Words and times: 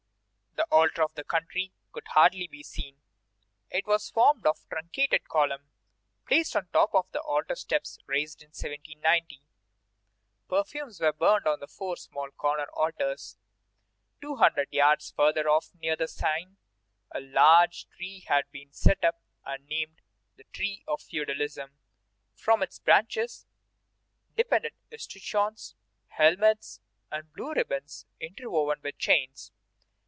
The 0.53 0.67
Altar 0.77 1.01
of 1.01 1.13
the 1.15 1.23
Country 1.23 1.71
could 1.93 2.07
hardly 2.09 2.45
be 2.47 2.61
seen. 2.61 2.97
It 3.69 3.87
was 3.87 4.09
formed 4.09 4.45
of 4.45 4.59
a 4.65 4.69
truncated 4.75 5.27
column 5.29 5.71
placed 6.27 6.55
on 6.57 6.65
the 6.71 6.77
top 6.79 6.93
of 6.93 7.09
the 7.11 7.21
altar 7.21 7.55
steps 7.55 7.97
raised 8.05 8.41
in 8.41 8.49
1790. 8.49 9.41
Perfumes 10.49 10.99
were 10.99 11.11
burned 11.13 11.47
on 11.47 11.59
the 11.61 11.67
four 11.69 11.95
small 11.97 12.29
corner 12.31 12.67
altars. 12.73 13.37
Two 14.21 14.35
hundred 14.37 14.71
yards 14.73 15.11
farther 15.11 15.47
off, 15.49 15.73
near 15.75 15.95
the 15.95 16.07
Seine, 16.07 16.57
a 17.11 17.19
large 17.21 17.87
tree 17.89 18.19
had 18.27 18.49
been 18.51 18.71
set 18.73 19.03
up 19.05 19.21
and 19.45 19.65
named 19.67 20.01
the 20.37 20.45
Tree 20.53 20.83
of 20.87 21.01
Feudalism. 21.01 21.71
From 22.35 22.61
its 22.61 22.77
branches 22.79 23.45
depended 24.35 24.73
escutcheons, 24.91 25.75
helmets, 26.09 26.81
and 27.09 27.31
blue 27.33 27.53
ribbons 27.53 28.05
interwoven 28.19 28.79
with 28.83 28.97
chains. 28.97 29.51